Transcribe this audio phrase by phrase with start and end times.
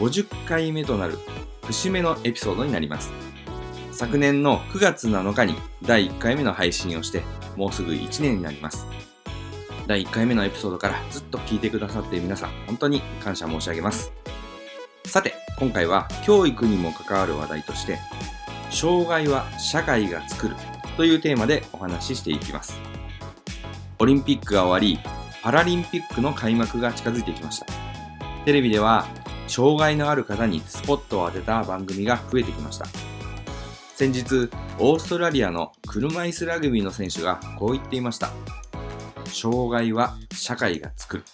[0.00, 1.18] 50回目となる
[1.66, 3.12] 節目のエピソードになります。
[3.92, 7.22] 昨年の9月7日に第1回目の配信をして
[7.54, 8.86] もうすぐ1年になります。
[9.86, 14.10] 第1回目のエピソードからずっと聞いてくださっている皆さん本当に感謝申し上げます。
[15.04, 17.98] さて今回は教育にも関わる話題として
[18.70, 20.56] 障害は社会が作る
[20.96, 22.80] というテーマでお話ししていきます。
[23.98, 24.98] オリンピックが終わり
[25.42, 27.66] パラリンピックの開幕が近づいてきました。
[28.46, 29.06] テレビでは
[29.50, 32.86] 障害のある方にスポットを当てた番組が増えてきました。
[33.94, 34.48] 先日
[34.78, 38.30] オーストラリアの車椅子ラグビーの選手がこう言っていました。
[39.26, 41.24] 障害は社会が作る。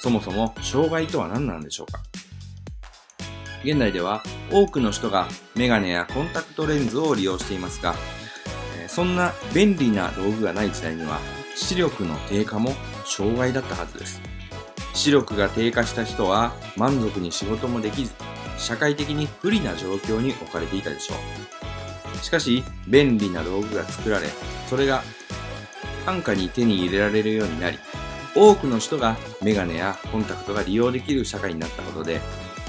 [0.00, 2.00] そもそも障害とは何なんでしょうか？
[3.64, 7.94] 現代では多くの人がメガネやコンタクトレンズを利用していますが
[8.88, 11.20] そんな便利な道具がない時代には
[11.54, 12.72] 視力の低下も
[13.04, 14.20] 障害だったはずです。
[14.94, 18.12] 視力が低下した人は満足に仕事もできず
[18.58, 22.24] 社会的に不利な状況に置かれていたでしょう。
[22.24, 24.28] しかし便利な道具が作られ
[24.68, 25.02] それが
[26.06, 27.78] 安価に手に入れられるようになり
[28.34, 32.20] 多くの人がメガネやコンタクトが利用できる社会になったことで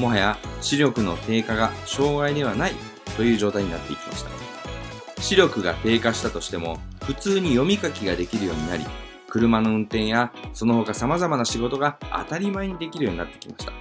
[0.00, 2.72] もはや視力の低下が障害ではない
[3.16, 5.22] という状態になっていきました。
[5.22, 8.84] 視力が低下したとしても普通に読み書きができるようになり
[9.28, 13.72] 車の運転やその他様々な仕事が当たり前にできるようになってきました。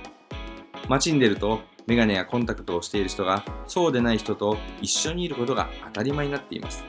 [0.88, 6.84] 街に出るとメガネやコンタクトをしている人がそうでない人と一緒にいることが当たり前になっています。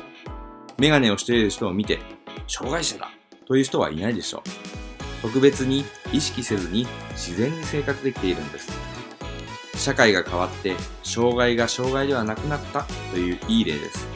[0.79, 1.99] メガネをしている人を見て
[2.47, 3.11] 障害者だ
[3.47, 4.43] という人はいないでしょう。
[5.23, 8.71] 特別に意識せずに自然に生活できているんです。
[9.77, 14.07] 社会が変わって障害が障害ではなくなったといういい例です。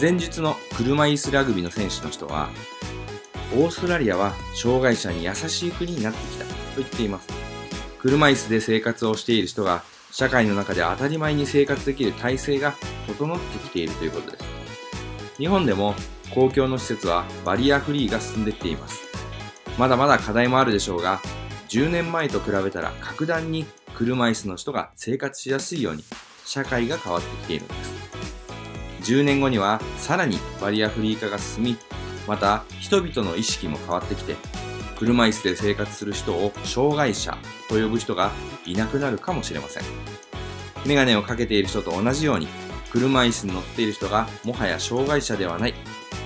[0.00, 2.48] 前日の車椅子ラグビーの選手の人は
[3.54, 7.28] オーストラリアは障害者に優しい国になってきたと言っています。
[7.98, 12.74] 車椅子で生活をしている人が社会の中で当たり前に生活できる体制が
[13.06, 14.44] 整ってきているということです。
[15.36, 15.94] 日本でも
[16.34, 19.02] 公共の施設はバリアフリーが進んできています。
[19.78, 21.20] まだまだ課題もあるでしょうが
[21.68, 26.04] 10年前と比べたら格段に車椅子の人が生活しやすいように
[26.44, 29.12] 社会が変わってきているんです。
[29.12, 31.76] 10年後にはさらにバリアフリー化が進み
[32.26, 34.36] また人々の意識も変わってきて
[34.98, 37.36] 車椅子で生活する人を障害者
[37.68, 38.30] と呼ぶ人が
[38.64, 39.82] いなくなるかもしれません。
[40.86, 42.48] メガネをかけている人と同じように
[42.90, 45.74] 車椅子に乗っている人がもはや障害者ではない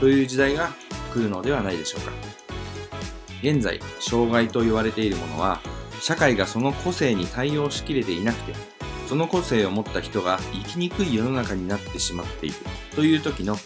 [0.00, 0.70] という時代が
[1.12, 2.12] 来るのではないでしょうか。
[3.42, 5.60] 現在障害と言われているものは
[6.00, 8.54] 社会がその個性に対応しきれていなくて
[9.06, 12.56] その個性を持った人が生きにくい世の中になってしまっている
[12.94, 13.56] という時の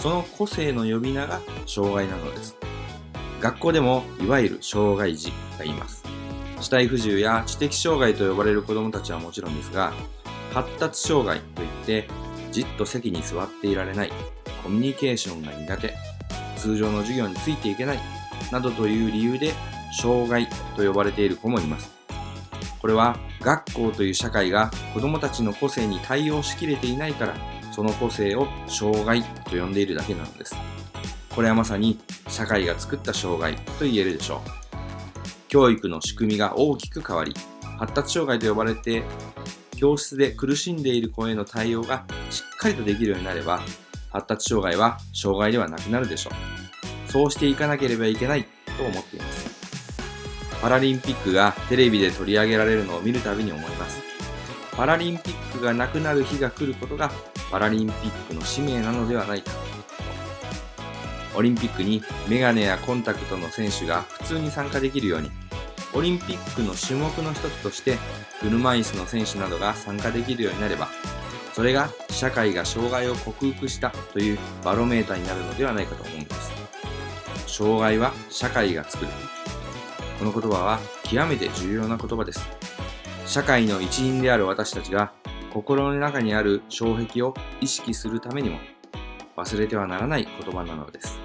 [0.00, 2.56] その個性の呼び名が障害なのです。
[3.40, 6.04] 学校でもいわゆる障害児がいます。
[6.60, 9.92] 肢体不自由や知的障害と呼ばれる子どもたちはもちろんですが
[10.52, 12.08] 発達障害といって
[12.50, 14.12] じっと席に座っていられない
[14.62, 15.94] コミュニケーションが苦手
[16.56, 17.98] 通常の授業についていけない
[18.50, 19.52] などという理由で
[20.02, 21.96] 障害と呼ばれている子もいます。
[22.80, 27.34] これは学校という社会が子どもたちの個性に対応しきれていないから
[27.78, 30.56] その個性を障害と呼んでいるだけなのです。
[31.32, 31.96] これはまさに
[32.26, 34.50] 社会が作った障害と言えるでしょう。
[35.46, 37.34] 教育の仕組みが大きく変わり
[37.78, 39.04] 発達障害と呼ばれて
[39.76, 43.60] 教室で苦しんでいる子への対応がしっかりとできるようになれば
[44.10, 47.12] 発達障害は障害ではなくなるでしょう。
[47.12, 50.58] そうしていかなければいけないと思っています。
[50.60, 54.02] パラリンピックがテレビで取り上げられるのを見るたびに思います。
[54.72, 57.12] パラリンピックがなくなる日が来ることが
[57.50, 59.52] パラリンピックの使命なのではないか。
[61.34, 65.30] オリンピックにメガネやコンタクトの選手が普通に参加できるように
[65.94, 67.96] オリンピックの種目の一つとして
[68.40, 70.88] 車椅子の選手などが参加できるようになれば
[71.52, 76.52] それが社会が障害を克服したというバロメーターになるのではないかと思うんです。
[77.46, 79.10] 障害は社会が作る。
[80.20, 82.46] この言葉は極めて重要な言葉です。
[83.26, 85.12] 社会の一員である私たちが
[85.52, 88.58] 心の中にある障壁を意識するためにも
[89.36, 91.18] 忘れてはならない言葉なのです。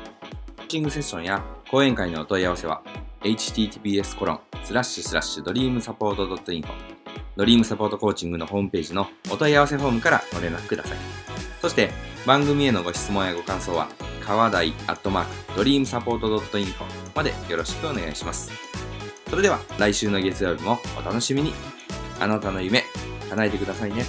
[0.57, 2.81] コーチングセッションや講演会のお問い合わせは
[3.21, 6.67] https コロンスラッシュスラッシュドリームサポート .info
[7.35, 10.97] ドリームサポートコーチングのホームページのお問い合わせフォームからご連絡ください。
[11.61, 11.91] そして、
[12.27, 13.87] 番組へのご質問やご感想は、
[14.21, 16.27] 川台アットマークドリームサポート
[16.57, 16.83] .info
[17.15, 18.51] までよろしくお願いします。
[19.29, 21.53] それでは来週の月曜日もお楽しみに。
[22.19, 22.82] あなたの夢、
[23.33, 24.06] かないでくださいね。